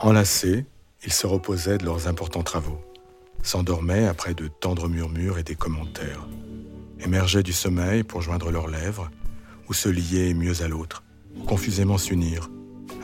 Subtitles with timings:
[0.00, 0.64] Enlacés,
[1.04, 2.80] ils se reposaient de leurs importants travaux,
[3.42, 6.28] s'endormaient après de tendres murmures et des commentaires,
[7.00, 9.10] émergeaient du sommeil pour joindre leurs lèvres,
[9.68, 11.02] ou se lier mieux à l'autre,
[11.48, 12.48] confusément s'unir,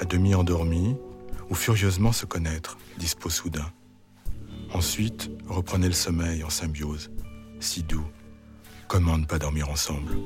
[0.01, 0.97] à demi endormis,
[1.51, 3.73] ou furieusement se connaître, dispo soudain.
[4.73, 7.11] Ensuite, reprenez le sommeil en symbiose,
[7.59, 8.07] si doux.
[8.87, 10.17] Comment ne pas dormir ensemble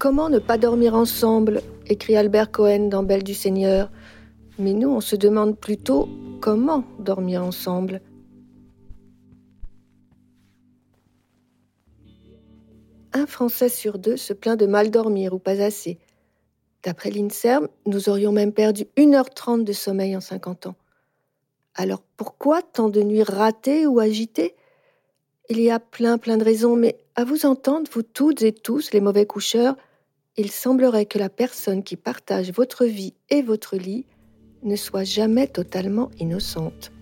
[0.00, 3.90] Comment ne pas dormir ensemble écrit Albert Cohen dans Belle du Seigneur.
[4.58, 6.08] Mais nous, on se demande plutôt
[6.40, 8.00] comment dormir ensemble.
[13.12, 15.98] Un Français sur deux se plaint de mal dormir ou pas assez.
[16.82, 20.76] D'après l'INSERM, nous aurions même perdu 1h30 de sommeil en 50 ans.
[21.74, 24.54] Alors pourquoi tant de nuits ratées ou agitées?
[25.50, 28.92] Il y a plein plein de raisons, mais à vous entendre, vous toutes et tous,
[28.92, 29.76] les mauvais coucheurs,
[30.36, 34.06] il semblerait que la personne qui partage votre vie et votre lit
[34.62, 36.92] ne soit jamais totalement innocente.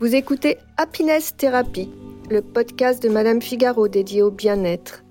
[0.00, 1.90] Vous écoutez Happiness Therapy,
[2.30, 5.04] le podcast de Madame Figaro dédié au bien-être.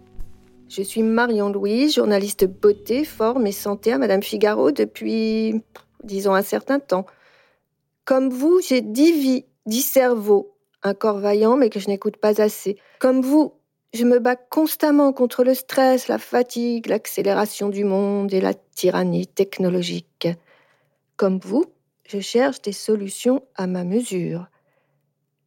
[0.67, 5.63] Je suis Marion Louise, journaliste beauté, forme et santé à Madame Figaro depuis,
[6.03, 7.05] disons, un certain temps.
[8.05, 12.41] Comme vous, j'ai dix vies, dix cerveaux, un corps vaillant mais que je n'écoute pas
[12.41, 12.77] assez.
[12.99, 13.53] Comme vous,
[13.93, 19.27] je me bats constamment contre le stress, la fatigue, l'accélération du monde et la tyrannie
[19.27, 20.27] technologique.
[21.17, 21.65] Comme vous,
[22.07, 24.47] je cherche des solutions à ma mesure.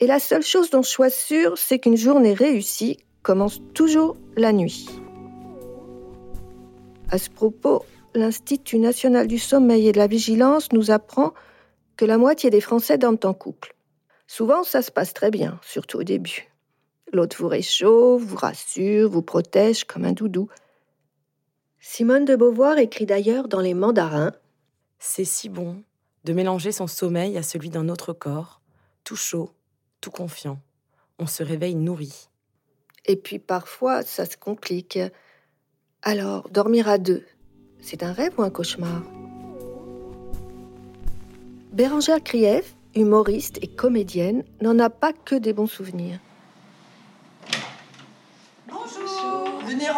[0.00, 4.52] Et la seule chose dont je sois sûre, c'est qu'une journée réussie commence toujours la
[4.52, 4.88] nuit.
[7.10, 11.32] À ce propos, l'Institut national du sommeil et de la vigilance nous apprend
[11.96, 13.76] que la moitié des Français dorment en couple.
[14.26, 16.51] Souvent, ça se passe très bien, surtout au début.
[17.12, 20.48] L'autre vous réchauffe, vous rassure, vous protège comme un doudou.
[21.78, 24.32] Simone de Beauvoir écrit d'ailleurs dans Les Mandarins
[24.98, 25.82] C'est si bon
[26.24, 28.60] de mélanger son sommeil à celui d'un autre corps,
[29.04, 29.50] tout chaud,
[30.00, 30.60] tout confiant.
[31.18, 32.28] On se réveille nourri.
[33.04, 34.98] Et puis parfois, ça se complique.
[36.02, 37.24] Alors, dormir à deux,
[37.80, 39.02] c'est un rêve ou un cauchemar?
[41.72, 46.20] Bérangère Krief, humoriste et comédienne, n'en a pas que des bons souvenirs.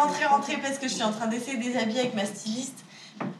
[0.07, 2.83] Venez rentrer, rentrer parce que je suis en train d'essayer de déshabiller avec ma styliste.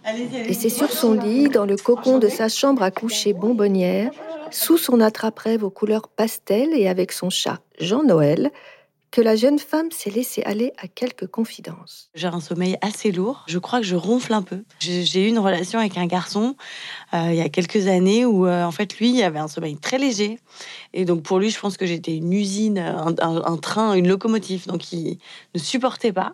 [0.04, 0.52] Allez-y, allez-y.
[0.52, 4.12] Et c'est sur son lit, dans le cocon de sa chambre à coucher bonbonnière,
[4.52, 8.52] sous son attrape-rêve aux couleurs pastel et avec son chat Jean-Noël,
[9.12, 12.10] que la jeune femme s'est laissée aller à quelques confidences.
[12.16, 13.46] J'ai un sommeil assez lourd.
[13.48, 14.64] Je crois que je ronfle un peu.
[14.80, 16.56] J'ai j'ai eu une relation avec un garçon
[17.14, 19.78] euh, il y a quelques années où, euh, en fait, lui, il avait un sommeil
[19.78, 20.38] très léger.
[20.94, 24.08] Et donc, pour lui, je pense que j'étais une usine, un, un- un train, une
[24.08, 24.68] locomotive.
[24.68, 25.18] Donc, il
[25.54, 26.34] ne supportait pas.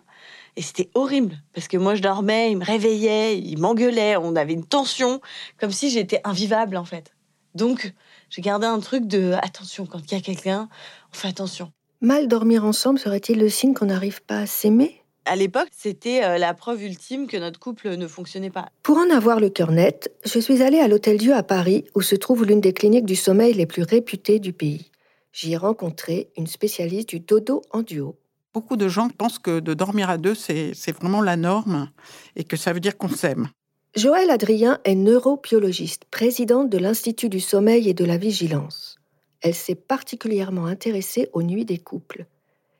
[0.56, 4.16] Et c'était horrible parce que moi, je dormais, il me réveillait, il m'engueulait.
[4.16, 5.20] On avait une tension
[5.58, 7.12] comme si j'étais invivable, en fait.
[7.54, 7.92] Donc,
[8.30, 9.86] j'ai gardé un truc de attention.
[9.86, 10.68] Quand il y a quelqu'un,
[11.12, 11.72] on fait attention.
[12.00, 15.02] Mal dormir ensemble serait-il le signe qu'on n'arrive pas à s'aimer?
[15.24, 18.70] À l'époque, c'était euh, la preuve ultime que notre couple ne fonctionnait pas.
[18.82, 22.02] Pour en avoir le cœur net, je suis allée à l'Hôtel Dieu à Paris, où
[22.02, 24.90] se trouve l'une des cliniques du sommeil les plus réputées du pays.
[25.32, 28.16] J'y ai rencontré une spécialiste du dodo en duo.
[28.54, 31.90] Beaucoup de gens pensent que de dormir à deux, c'est vraiment la norme
[32.36, 33.48] et que ça veut dire qu'on s'aime.
[33.96, 38.98] Joëlle Adrien est neurobiologiste, présidente de l'Institut du sommeil et de la vigilance.
[39.40, 42.26] Elle s'est particulièrement intéressée aux nuits des couples.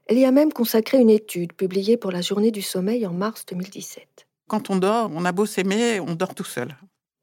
[0.07, 3.47] Elle y a même consacré une étude publiée pour la Journée du sommeil en mars
[3.47, 4.27] 2017.
[4.49, 6.77] Quand on dort, on a beau s'aimer, on dort tout seul.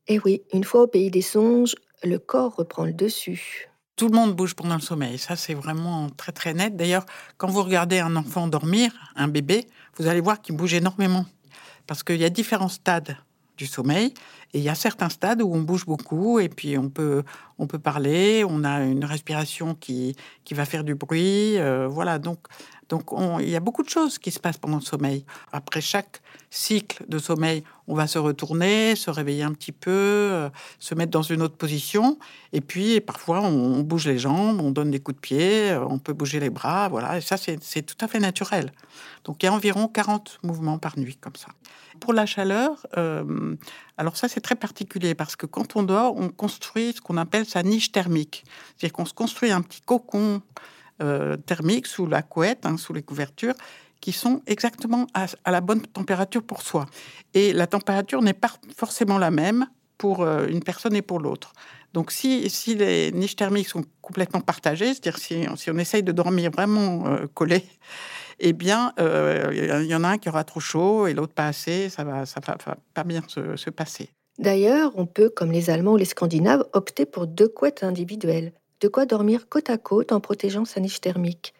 [0.07, 3.68] Et oui, une fois au pays des songes, le corps reprend le dessus.
[3.99, 5.17] Tout le monde bouge pendant le sommeil.
[5.17, 6.77] Ça, c'est vraiment très très net.
[6.77, 7.05] D'ailleurs,
[7.35, 9.67] quand vous regardez un enfant dormir, un bébé,
[9.97, 11.25] vous allez voir qu'il bouge énormément.
[11.85, 13.17] Parce qu'il y a différents stades
[13.57, 14.13] du sommeil.
[14.53, 17.23] Et il y a certains stades où on bouge beaucoup et puis on peut,
[17.59, 20.15] on peut parler, on a une respiration qui,
[20.45, 21.57] qui va faire du bruit.
[21.57, 22.39] euh, voilà, donc,
[22.87, 25.25] donc on- il y a beaucoup de choses qui se passent pendant le sommeil.
[25.51, 30.49] Après chaque cycle de sommeil, on va se retourner, se réveiller un petit peu, euh,
[30.79, 32.17] se mettre dans une autre position.
[32.53, 35.99] Et puis, parfois, on, bouge les jambes, on donne des coups de pied, euh, on
[35.99, 36.87] peut bouger les bras.
[36.89, 38.71] Voilà, et ça, c'est tout à fait naturel.
[39.25, 41.47] Donc, il y a environ 40 mouvements par nuit, comme ça.
[41.99, 42.85] Pour la chaleur,
[43.97, 47.45] alors ça, c'est très particulier parce que quand on dort, on construit ce qu'on appelle
[47.49, 48.45] sa niche thermique.
[48.77, 50.41] C'est-à-dire qu'on se construit un petit cocon
[51.01, 53.55] euh, thermique sous la couette, hein, sous les couvertures,
[54.01, 56.85] qui sont exactement à, la bonne température pour soi.
[57.33, 59.67] Et la température n'est pas forcément la même
[59.97, 61.53] pour euh, une personne et pour l'autre.
[61.93, 66.51] Donc, si, si les niches thermiques sont complètement partagées, c'est-à-dire si, on essaye de dormir
[66.51, 67.63] vraiment euh, collé,
[68.39, 71.89] eh bien, il y en a un qui aura trop chaud et l'autre pas assez,
[71.89, 74.09] ça va, ça va, pas bien se passer.
[74.39, 78.53] D'ailleurs, on peut, comme les Allemands ou les Scandinaves, opter pour deux couettes individuelles.
[78.79, 81.53] De quoi dormir côte à côte en protégeant sa niche thermique.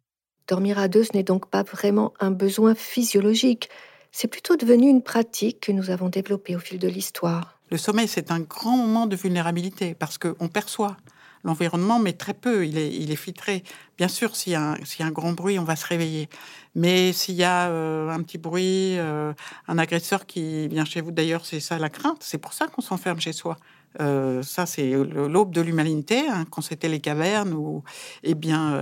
[0.48, 3.70] Dormir à deux, ce n'est donc pas vraiment un besoin physiologique.
[4.14, 7.60] C'est plutôt devenu une pratique que nous avons développée au fil de l'histoire.
[7.70, 10.96] Le sommeil, c'est un grand moment de vulnérabilité parce qu'on perçoit
[11.44, 12.66] l'environnement, mais très peu.
[12.66, 13.64] Il est, il est filtré.
[13.98, 16.30] Bien sûr, s'il y, a un, y a un grand bruit, on va se réveiller.
[16.76, 19.34] Mais s'il y a euh, un petit bruit, euh,
[19.68, 22.22] un agresseur qui vient chez vous, d'ailleurs, c'est ça la crainte.
[22.22, 23.58] C'est pour ça qu'on s'enferme chez soi.
[24.00, 27.54] Euh, ça, c'est l'aube de l'humanité, hein, quand c'était les cavernes.
[27.54, 27.84] Ou,
[28.24, 28.78] eh bien,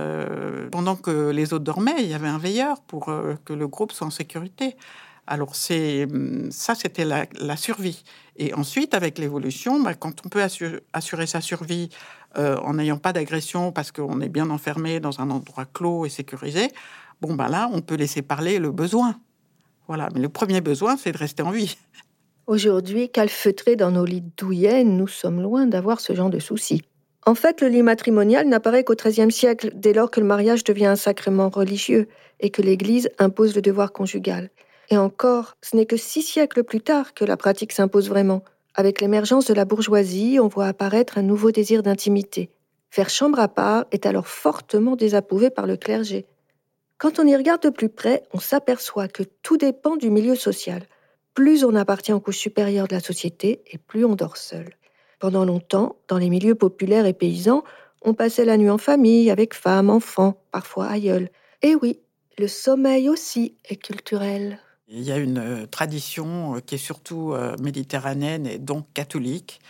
[0.70, 3.06] pendant que les autres dormaient, il y avait un veilleur pour
[3.44, 4.76] que le groupe soit en sécurité.
[5.28, 8.02] Alors, c'est hum, ça, c'était la, survie.
[8.36, 11.90] Et ensuite, avec l'évolution, bah, quand on peut assu- assurer sa survie
[12.36, 16.10] euh, en n'ayant pas d'agression parce qu'on est bien enfermé dans un endroit clos et
[16.10, 16.68] sécurisé,
[17.20, 19.16] bon, bah là, on peut laisser parler le besoin.
[19.86, 20.08] Voilà.
[20.14, 21.76] Mais le premier besoin, c'est de rester en vie.
[22.46, 26.82] Aujourd'hui, calfeutrés dans nos lits douillets, nous sommes loin d'avoir ce genre de soucis.
[27.26, 30.86] En fait, le lit matrimonial n'apparaît qu'au XIIIe siècle, dès lors que le mariage devient
[30.86, 32.08] un sacrement religieux
[32.40, 34.50] et que l'Église impose le devoir conjugal.
[34.90, 38.42] Et encore, ce n'est que six siècles plus tard que la pratique s'impose vraiment.
[38.74, 42.50] Avec l'émergence de la bourgeoisie, on voit apparaître un nouveau désir d'intimité.
[42.90, 46.26] Faire chambre à part est alors fortement désapprouvé par le clergé.
[46.96, 50.82] Quand on y regarde de plus près, on s'aperçoit que tout dépend du milieu social.
[51.34, 54.74] Plus on appartient aux couches supérieures de la société et plus on dort seul.
[55.20, 57.62] Pendant longtemps, dans les milieux populaires et paysans,
[58.02, 61.30] on passait la nuit en famille, avec femmes, enfants, parfois aïeuls.
[61.62, 62.00] Et oui,
[62.38, 64.60] le sommeil aussi est culturel.
[64.90, 69.60] Il y a une euh, tradition euh, qui est surtout euh, méditerranéenne et donc catholique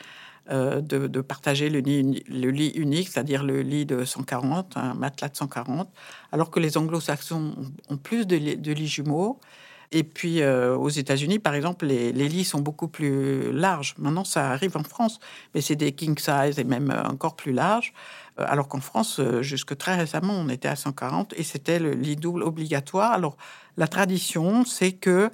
[0.50, 5.92] de, partager le lit, unique, c'est-à-dire le lit de 140, un matelas de 140,
[6.32, 7.54] alors que les anglo-saxons
[7.90, 8.36] ont, plus de
[8.72, 9.40] lits jumeaux.
[9.90, 13.94] Et puis euh, aux États-Unis, par exemple, les, lits sont beaucoup plus larges.
[13.98, 15.18] Maintenant, ça arrive en France,
[15.54, 17.94] mais c'est des king size et même euh, encore plus larges.
[18.38, 22.16] Euh, Alors qu'en France, jusque très récemment, on était à 140 et c'était le lit
[22.16, 23.12] double obligatoire.
[23.12, 23.36] Alors
[23.76, 25.30] la tradition, c'est que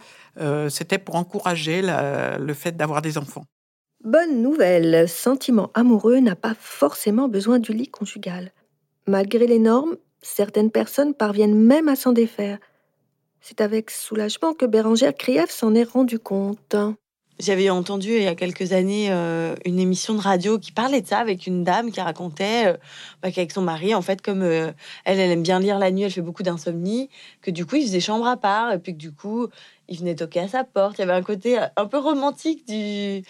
[0.68, 3.46] c'était pour encourager le fait d'avoir des enfants.
[4.02, 8.52] Bonne nouvelle, sentiment amoureux n'a pas forcément besoin du lit conjugal.
[9.06, 12.58] Malgré les normes, certaines personnes parviennent même à s'en défaire.
[13.46, 16.76] C'est avec soulagement que Bérangère Krief s'en est rendu compte.
[17.38, 21.06] J'avais entendu il y a quelques années euh, une émission de radio qui parlait de
[21.06, 22.76] ça avec une dame qui racontait euh,
[23.22, 24.72] bah, qu'avec son mari, en fait, comme euh,
[25.04, 27.10] elle, elle aime bien lire la nuit, elle fait beaucoup d'insomnie,
[27.42, 29.48] que du coup, il faisait chambre à part et puis que du coup,
[29.88, 30.96] il venait toquer à sa porte.
[30.96, 33.24] Il y avait un côté euh, un peu romantique du,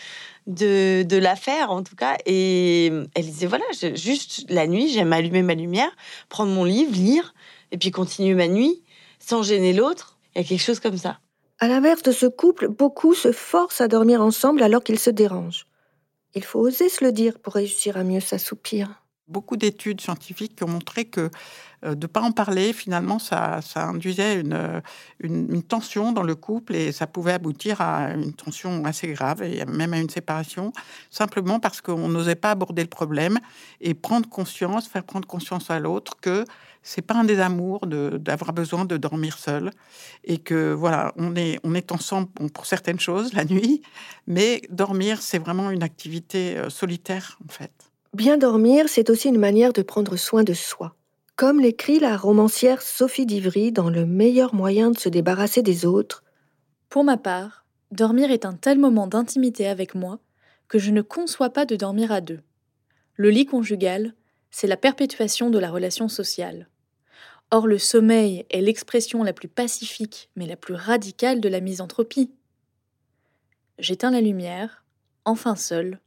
[0.47, 2.19] de, de l'affaire, en tout cas.
[2.25, 3.65] Et elle disait voilà,
[3.97, 5.91] juste la nuit, j'aime allumer ma lumière,
[6.29, 7.35] prendre mon livre, lire
[7.73, 8.84] et puis continuer ma nuit
[9.27, 10.19] sans gêner l'autre.
[10.35, 11.19] Il y a quelque chose comme ça.
[11.61, 15.67] À l'inverse de ce couple, beaucoup se forcent à dormir ensemble alors qu'ils se dérangent.
[16.35, 19.01] Il faut oser se le dire pour réussir à mieux s'assoupir.
[19.29, 21.31] Beaucoup d'études scientifiques qui ont montré que
[21.85, 24.81] euh, de ne pas en parler, finalement, ça, ça induisait une, euh,
[25.21, 29.43] une, une tension dans le couple et ça pouvait aboutir à une tension assez grave
[29.43, 30.73] et même à une séparation,
[31.11, 33.39] simplement parce qu'on n'osait pas aborder le problème
[33.81, 36.45] et prendre conscience, faire prendre conscience à l'autre que
[36.85, 39.71] c'est pas un désamour d'avoir besoin de dormir seul
[40.23, 43.83] et que voilà, on est, on est ensemble pour certaines choses la nuit,
[44.27, 47.73] mais dormir, c'est vraiment une activité euh, solitaire en fait.
[48.13, 50.95] Bien dormir, c'est aussi une manière de prendre soin de soi.
[51.37, 56.23] Comme l'écrit la romancière Sophie Divry dans Le meilleur moyen de se débarrasser des autres,
[56.91, 60.21] Pour ma part, dormir est un tel moment d'intimité avec moi
[60.69, 62.41] que je ne conçois pas de dormir à deux.
[63.17, 64.15] Le lit conjugal,
[64.51, 66.69] c'est la perpétuation de la relation sociale.
[67.51, 72.31] Or, le sommeil est l'expression la plus pacifique mais la plus radicale de la misanthropie.
[73.79, 74.85] J'éteins la lumière,
[75.25, 76.01] enfin seul,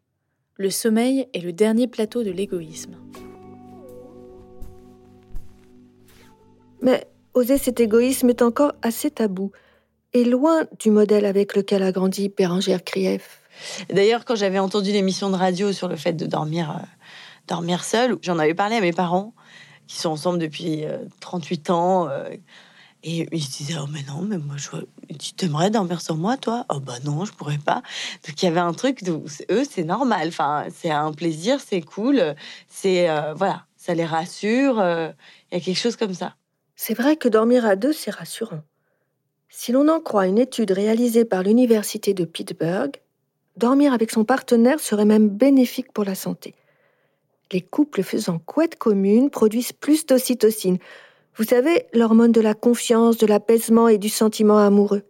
[0.55, 2.95] le sommeil est le dernier plateau de l'égoïsme.
[6.81, 9.51] Mais oser cet égoïsme est encore assez tabou
[10.13, 13.41] et loin du modèle avec lequel a grandi Bérangère Krief.
[13.91, 16.85] D'ailleurs, quand j'avais entendu l'émission de radio sur le fait de dormir, euh,
[17.47, 19.33] dormir seul, j'en avais parlé à mes parents,
[19.87, 20.85] qui sont ensemble depuis
[21.19, 22.09] 38 euh, ans.
[22.09, 22.29] Euh,
[23.03, 24.55] et ils se disaient, oh mais non, mais moi,
[25.19, 26.65] tu t'aimerais dormir sur moi, toi?
[26.69, 27.81] Oh bah non, je pourrais pas.
[28.27, 29.01] Donc il y avait un truc,
[29.49, 30.27] eux, c'est normal.
[30.29, 32.35] Enfin, c'est un plaisir, c'est cool.
[32.67, 34.75] C'est, voilà, ça les rassure.
[34.79, 36.35] Il y a quelque chose comme ça.
[36.75, 38.61] C'est vrai que dormir à deux, c'est rassurant.
[39.49, 42.91] Si l'on en croit une étude réalisée par l'Université de Pittsburgh,
[43.57, 46.55] dormir avec son partenaire serait même bénéfique pour la santé.
[47.51, 50.77] Les couples faisant couette commune produisent plus d'ocytocine.
[51.35, 55.03] Vous savez, l'hormone de la confiance, de l'apaisement et du sentiment amoureux.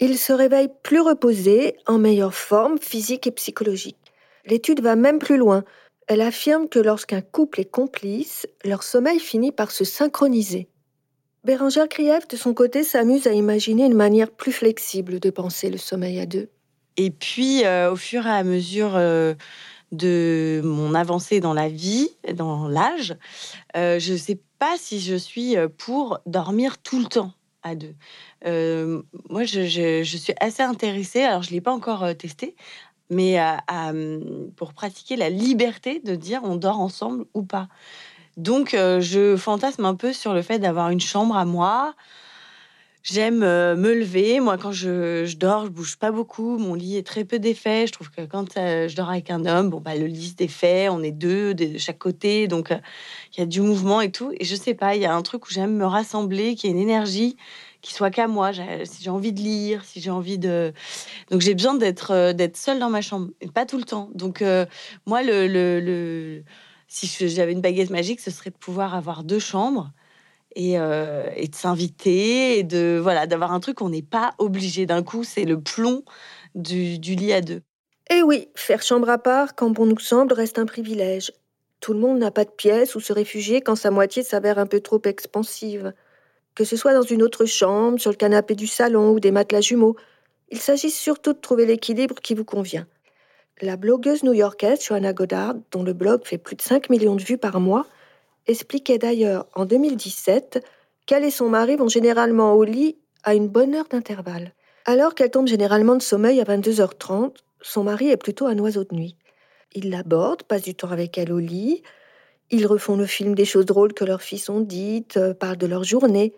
[0.00, 3.96] Ils se réveillent plus reposés, en meilleure forme physique et psychologique.
[4.44, 5.64] L'étude va même plus loin.
[6.08, 10.68] Elle affirme que lorsqu'un couple est complice, leur sommeil finit par se synchroniser.
[11.44, 15.78] Bérangère Krief, de son côté, s'amuse à imaginer une manière plus flexible de penser le
[15.78, 16.48] sommeil à deux.
[16.96, 19.34] Et puis, euh, au fur et à mesure euh,
[19.92, 23.16] de mon avancée dans la vie, dans l'âge,
[23.76, 27.32] euh, je ne sais pas si je suis pour dormir tout le temps
[27.62, 27.94] à deux.
[29.30, 32.56] moi, je, suis assez intéressée, alors je ne l'ai pas encore testé,
[33.10, 33.38] mais
[34.56, 37.68] pour pratiquer la liberté de dire on dort ensemble ou pas.
[38.36, 41.94] Donc, euh, je fantasme un peu sur le fait d'avoir une chambre à moi.
[43.02, 44.38] J'aime euh, me lever.
[44.38, 46.56] Moi, quand je, dors, je bouge pas beaucoup.
[46.58, 47.86] Mon lit est très peu défait.
[47.88, 50.34] Je trouve que quand euh, je dors avec un homme, bon, bah, le lit se
[50.36, 50.88] défait.
[50.88, 52.46] On est deux de chaque côté.
[52.46, 52.70] Donc,
[53.34, 54.32] il y a du mouvement et tout.
[54.38, 56.70] Et je sais pas, il y a un truc où j'aime me rassembler, qui ait
[56.70, 57.36] une énergie
[57.80, 58.52] qui soit qu'à moi.
[58.84, 60.72] Si j'ai envie de lire, si j'ai envie de.
[61.32, 63.30] Donc, j'ai besoin d'être d'être seule dans ma chambre.
[63.40, 64.10] Et pas tout le temps.
[64.14, 64.44] Donc,
[65.06, 66.44] moi, le, le
[66.86, 69.90] si j'avais une baguette magique, ce serait de pouvoir avoir deux chambres
[70.56, 75.02] et, euh, de s'inviter et de voilà d'avoir un truc qu'on n'est pas obligé d'un
[75.02, 75.24] coup.
[75.24, 76.04] C'est le plomb
[76.54, 77.62] du, lit à deux.
[78.10, 81.32] Eh oui, faire chambre à part quand bon nous semble reste un privilège.
[81.80, 84.66] Tout le monde n'a pas de pièce où se réfugier quand sa moitié s'avère un
[84.66, 85.92] peu trop expansive.
[86.54, 89.62] Que ce soit dans une autre chambre, sur le canapé du salon ou des matelas
[89.62, 89.96] jumeaux,
[90.50, 92.86] il s'agit surtout de trouver l'équilibre qui vous convient.
[93.62, 97.38] La blogueuse new-yorkaise Joanna Goddard, dont le blog fait plus de 5 millions de vues
[97.38, 97.86] par mois,
[98.46, 100.64] expliquait d'ailleurs en 2017
[101.06, 104.52] qu'elle et son mari vont généralement au lit à une bonne heure d'intervalle.
[104.84, 108.94] Alors qu'elle tombe généralement de sommeil à 22h30, son mari est plutôt un oiseau de
[108.94, 109.16] nuit.
[109.74, 111.82] Il l'aborde, passe du temps avec elle au lit,
[112.50, 115.66] ils refont le film des choses drôles que leurs filles ont dites, euh, parlent de
[115.66, 116.34] leur journée.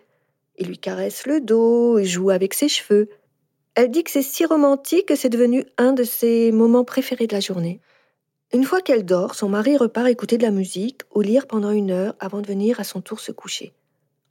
[0.57, 3.09] Il lui caresse le dos, et joue avec ses cheveux.
[3.75, 7.33] Elle dit que c'est si romantique que c'est devenu un de ses moments préférés de
[7.33, 7.81] la journée.
[8.53, 11.91] Une fois qu'elle dort, son mari repart écouter de la musique ou lire pendant une
[11.91, 13.73] heure avant de venir à son tour se coucher.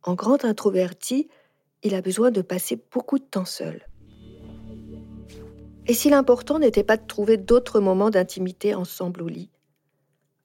[0.02, 1.28] En grand introverti,
[1.82, 3.86] il a besoin de passer beaucoup de temps seul.
[5.86, 9.50] Et si l'important n'était pas de trouver d'autres moments d'intimité ensemble au lit?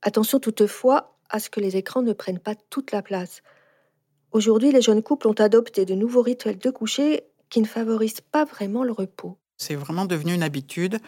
[0.02, 3.42] Attention toutefois à ce que les écrans ne prennent pas toute la place.
[4.32, 8.46] Aujourd'hui, les jeunes couples ont adopté de nouveaux rituels de coucher qui ne favorise pas
[8.46, 9.38] vraiment le repos.
[9.62, 11.00] C'est vraiment devenu une habitude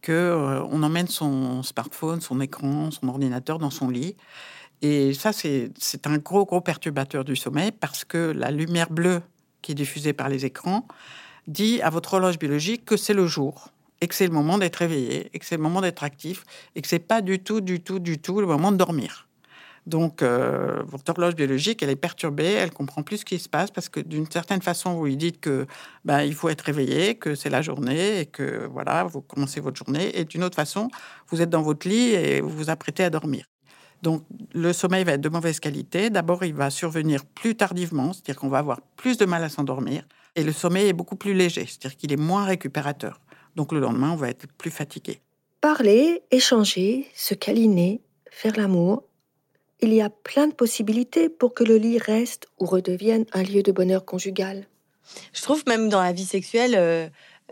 [0.00, 4.16] que euh, on emmène son smartphone, son écran, son ordinateur dans son lit.
[4.80, 9.22] Et ça, c'est un gros, gros perturbateur du sommeil parce que la lumière bleue
[9.60, 10.86] qui est diffusée par les écrans
[11.48, 13.70] dit à votre horloge biologique que c'est le jour
[14.00, 16.44] et que c'est le moment d'être réveillé et que c'est le moment d'être actif
[16.76, 19.26] et que c'est pas du tout, du tout, du tout le moment de dormir.
[19.86, 23.70] Donc, euh, votre horloge biologique, elle est perturbée, elle comprend plus ce qui se passe
[23.70, 25.66] parce que d'une certaine façon, vous lui dites que
[26.04, 29.76] ben, il faut être réveillé, que c'est la journée et que voilà, vous commencez votre
[29.76, 30.18] journée.
[30.18, 30.88] Et d'une autre façon,
[31.28, 33.46] vous êtes dans votre lit et vous vous apprêtez à dormir.
[34.02, 36.10] Donc, le sommeil va être de mauvaise qualité.
[36.10, 40.02] D'abord, il va survenir plus tardivement, c'est-à-dire qu'on va avoir plus de mal à s'endormir.
[40.34, 43.20] Et le sommeil est beaucoup plus léger, c'est-à-dire qu'il est moins récupérateur.
[43.54, 45.20] Donc, le lendemain, on va être plus fatigué.
[45.60, 49.04] Parler, échanger, se câliner, faire l'amour,
[49.80, 53.62] il y a plein de possibilités pour que le lit reste ou redevienne un lieu
[53.62, 54.66] de bonheur conjugal.
[55.32, 57.08] Je trouve même dans la vie sexuelle, euh,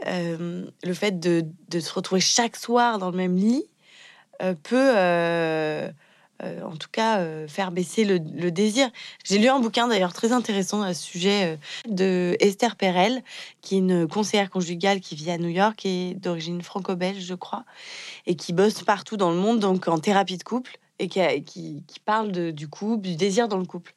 [0.06, 1.44] euh, le fait de,
[1.78, 3.64] se retrouver chaque soir dans le même lit
[4.42, 5.92] euh, peut,
[6.42, 8.18] en tout cas, faire baisser le,
[8.50, 8.90] désir.
[9.24, 13.22] J'ai lu un bouquin d'ailleurs très intéressant à ce sujet de Esther Perel,
[13.62, 17.64] qui est une conseillère conjugale qui vit à New York et d'origine franco-belge, je crois,
[18.26, 22.32] et qui bosse partout dans le monde, donc en thérapie de couple et qui, parle
[22.52, 23.94] du couple, du désir dans le couple.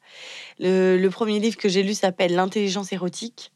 [0.58, 3.52] Le, premier livre que j'ai lu s'appelle L'intelligence érotique.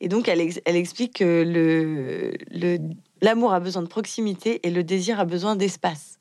[0.00, 2.32] Et donc, elle, explique que
[3.20, 6.18] l'amour a besoin de proximité et le désir a besoin d'espace.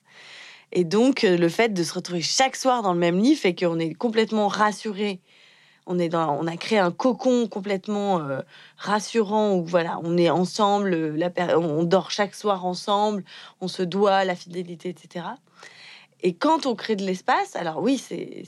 [0.71, 3.79] Et donc, le fait de se retrouver chaque soir dans le même lit fait qu'on
[3.79, 5.21] est complètement rassuré.
[5.87, 8.41] On, est dans, on a créé un cocon complètement euh,
[8.77, 11.17] rassurant où voilà, on est ensemble,
[11.57, 13.23] on dort chaque soir ensemble,
[13.59, 15.25] on se doit la fidélité, etc.
[16.21, 18.43] Et quand on crée de l'espace, alors oui, c'est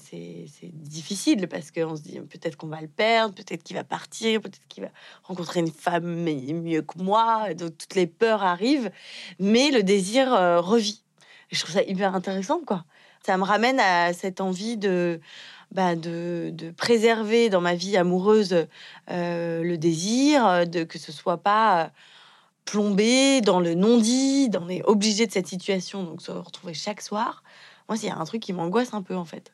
[0.74, 4.68] difficile parce qu'on se dit peut-être qu'on va le perdre, peut-être qu'il va partir, peut-être
[4.68, 4.90] qu'il va
[5.24, 7.54] rencontrer une femme mieux que moi.
[7.54, 8.92] Donc toutes les peurs arrivent,
[9.40, 11.04] mais le désir euh, revit.
[11.50, 12.84] Je trouve ça hyper intéressant, quoi.
[13.26, 15.22] Ça me ramène à cette envie de,
[15.72, 18.68] bah, de, préserver dans ma vie amoureuse
[19.12, 21.92] euh, le désir, de que ce soit pas
[22.66, 27.44] plombé dans le non-dit, dans les obligés de cette situation, donc se retrouver chaque soir.
[27.90, 29.54] Moi, il y a un truc qui m'angoisse un peu en fait.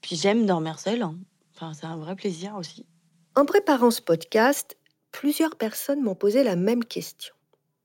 [0.00, 1.02] Puis j'aime dormir seule.
[1.02, 1.16] Hein.
[1.54, 2.86] Enfin, c'est un vrai plaisir aussi.
[3.34, 4.76] En préparant ce podcast,
[5.10, 7.34] plusieurs personnes m'ont posé la même question.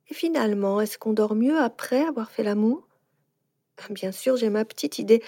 [0.09, 2.87] Et finalement, est-ce qu'on dort mieux après avoir fait l'amour?
[3.89, 5.23] Bien sûr, j'ai ma petite idée,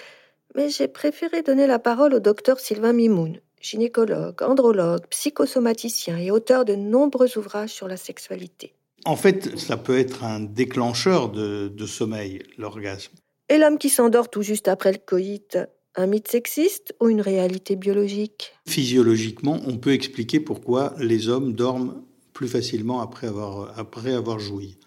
[0.54, 6.64] mais j'ai préféré donner la parole au docteur Sylvain Mimoun, gynécologue, andrologue, psychosomaticien et auteur
[6.64, 8.74] de nombreux ouvrages sur la sexualité.
[9.04, 13.12] En fait, ça peut être un déclencheur de, sommeil, l'orgasme.
[13.48, 15.58] Et l'homme qui s'endort tout juste après le coït,
[15.96, 18.52] un mythe sexiste ou une réalité biologique?
[18.68, 22.02] Physiologiquement, on peut expliquer pourquoi les hommes dorment
[22.32, 24.78] plus facilement après avoir, après avoir joui.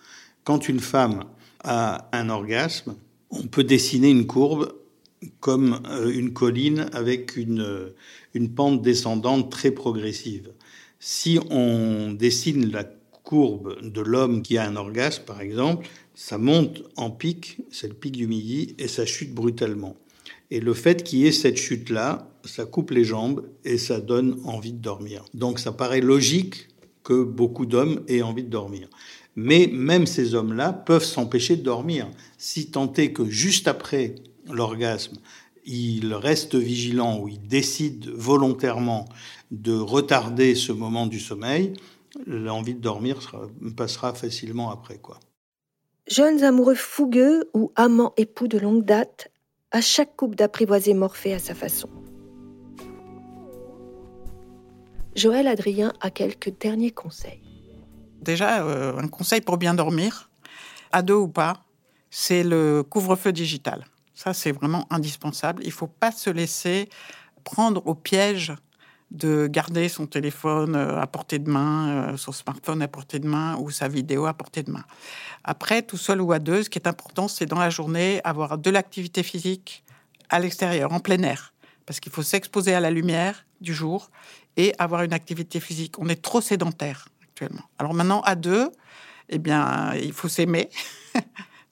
[0.43, 1.25] Quand une femme
[1.63, 2.95] a un orgasme,
[3.31, 4.73] on peut dessiner une courbe
[5.39, 7.93] comme euh, une colline avec une,
[8.33, 10.51] une pente descendante très progressive.
[10.99, 12.85] Si on dessine la
[13.23, 17.93] courbe de l'homme qui a un orgasme, par exemple, ça monte en pic, c'est le
[17.93, 19.95] pic du midi, et ça chute brutalement.
[20.51, 24.39] Et le fait qu'il y ait cette chute-là, ça coupe les jambes et ça donne
[24.45, 25.25] envie de dormir.
[25.33, 26.67] Donc ça paraît logique
[27.03, 28.87] que beaucoup d'hommes aient envie de dormir.
[29.35, 32.07] Mais même ces hommes-là peuvent s'empêcher de dormir.
[32.37, 34.15] Si tant est que juste après
[34.51, 35.17] l'orgasme,
[35.65, 39.05] il reste vigilant ou il décide volontairement
[39.51, 41.73] de retarder ce moment du sommeil,
[42.25, 43.19] l'envie de dormir
[43.75, 45.19] passera facilement après quoi.
[46.07, 49.31] Jeunes amoureux fougueux ou amants époux de longue date,
[49.71, 51.89] à chaque couple d'apprivoiser Morphée à sa façon.
[55.15, 57.41] Joël Adrien a quelques derniers conseils.
[58.21, 60.29] Déjà, euh, un conseil pour bien dormir,
[60.91, 61.65] à deux ou pas,
[62.09, 63.85] c'est le couvre-feu digital.
[64.23, 65.63] Ça, c'est vraiment indispensable.
[65.63, 66.87] Il ne faut pas se laisser
[67.43, 68.53] prendre au piège
[69.11, 73.27] de garder son téléphone euh, à portée de main, euh, son smartphone à portée de
[73.27, 74.85] main ou sa vidéo à portée de main.
[75.43, 78.57] Après, tout seul ou à deux, ce qui est important, c'est dans la journée avoir
[78.57, 79.83] de l'activité physique
[80.29, 81.53] à l'extérieur, en plein air,
[81.85, 84.09] parce qu'il faut s'exposer à la lumière du jour
[84.55, 85.99] et avoir une activité physique.
[85.99, 87.63] On est trop sédentaire actuellement.
[87.77, 88.71] Alors maintenant, à deux,
[89.27, 90.69] eh bien, il faut s'aimer.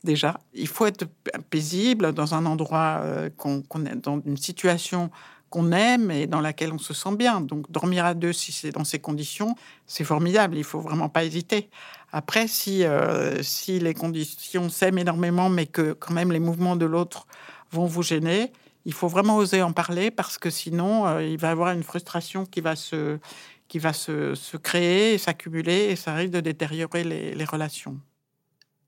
[0.03, 0.39] déjà.
[0.53, 1.05] Il faut être
[1.49, 5.09] paisible dans un endroit euh, qu'on est dans une situation
[5.49, 7.41] qu'on aime et dans laquelle on se sent bien.
[7.41, 10.57] Donc dormir à deux, si c'est dans ces conditions, c'est formidable.
[10.57, 11.69] Il faut vraiment pas hésiter.
[12.11, 16.85] Après, si euh, si les conditions s'aiment énormément, mais que quand même les mouvements de
[16.85, 17.27] l'autre
[17.71, 18.53] vont vous gêner,
[18.85, 21.83] il faut vraiment oser en parler parce que sinon, euh, il va y avoir une
[21.83, 23.19] frustration qui va se
[23.67, 27.97] qui va se, créer et s'accumuler et ça risque de détériorer les relations.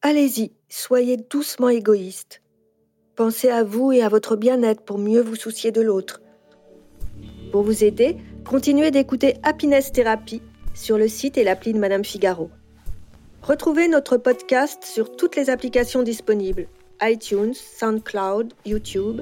[0.05, 2.41] Allez-y, soyez doucement égoïste.
[3.15, 6.21] Pensez à vous et à votre bien-être pour mieux vous soucier de l'autre.
[7.53, 10.41] Pour vous aider, continuez d'écouter Happiness Therapy
[10.73, 12.49] sur le site et l'appli de Madame Figaro.
[13.43, 16.67] Retrouvez notre podcast sur toutes les applications disponibles
[17.01, 19.21] iTunes, SoundCloud, YouTube.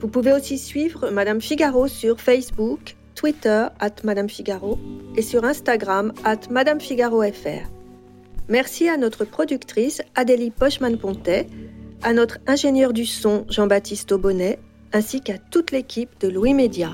[0.00, 4.80] Vous pouvez aussi suivre Madame Figaro sur Facebook, Twitter at Madame Figaro
[5.16, 7.77] et sur Instagram at Madame Figaro FR.
[8.48, 11.48] Merci à notre productrice Adélie Pochman-Pontet,
[12.02, 14.58] à notre ingénieur du son Jean-Baptiste Aubonnet,
[14.92, 16.92] ainsi qu'à toute l'équipe de Louis Média.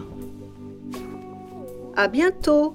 [1.97, 2.75] À bientôt!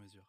[0.00, 0.24] mesure.